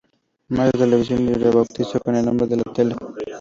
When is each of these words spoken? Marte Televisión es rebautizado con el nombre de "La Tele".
Marte 0.47 0.79
Televisión 0.79 1.29
es 1.29 1.39
rebautizado 1.39 1.99
con 1.99 2.15
el 2.15 2.25
nombre 2.25 2.47
de 2.47 2.55
"La 2.57 2.63
Tele". 2.73 2.95